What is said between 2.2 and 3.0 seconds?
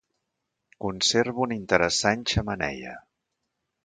xemeneia.